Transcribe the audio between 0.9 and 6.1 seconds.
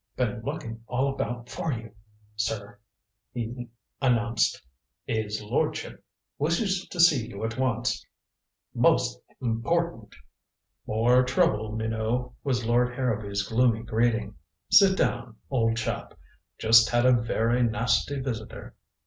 about for you, sir," he announced. "'Is lordship